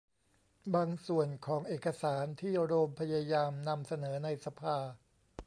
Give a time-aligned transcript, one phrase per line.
[0.75, 4.77] บางส่วนของเอกสารที่โรมพยายามนำเสนอในสภา